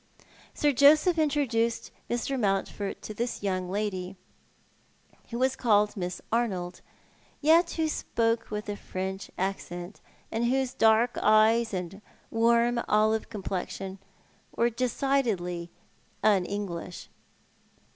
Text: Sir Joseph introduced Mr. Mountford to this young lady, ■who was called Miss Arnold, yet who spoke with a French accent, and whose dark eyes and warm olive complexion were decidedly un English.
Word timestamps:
Sir 0.55 0.71
Joseph 0.71 1.19
introduced 1.19 1.91
Mr. 2.09 2.39
Mountford 2.39 3.03
to 3.03 3.13
this 3.13 3.43
young 3.43 3.69
lady, 3.69 4.15
■who 5.29 5.37
was 5.37 5.55
called 5.55 5.95
Miss 5.95 6.19
Arnold, 6.31 6.81
yet 7.39 7.73
who 7.73 7.87
spoke 7.87 8.49
with 8.49 8.67
a 8.67 8.75
French 8.75 9.29
accent, 9.37 10.01
and 10.31 10.45
whose 10.45 10.73
dark 10.73 11.19
eyes 11.21 11.71
and 11.71 12.01
warm 12.31 12.79
olive 12.87 13.29
complexion 13.29 13.99
were 14.55 14.71
decidedly 14.71 15.69
un 16.23 16.45
English. 16.45 17.09